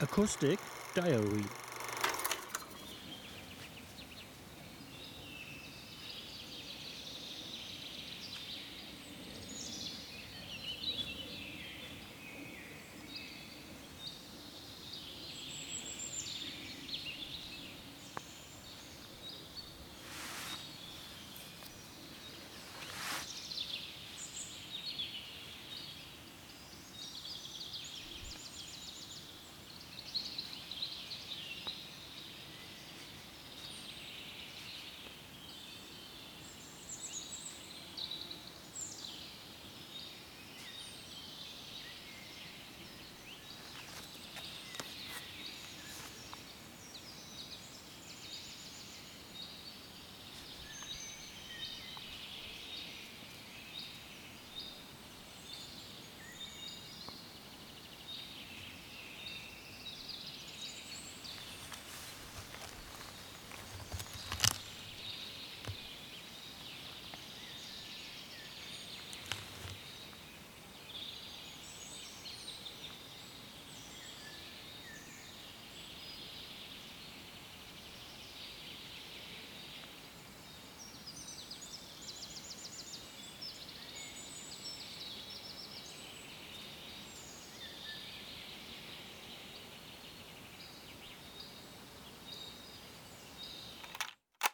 Acoustic 0.00 0.60
Diary. 0.94 1.67